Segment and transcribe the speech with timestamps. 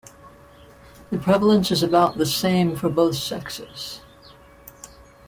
[1.11, 4.01] The prevalence is about the same for both sexes.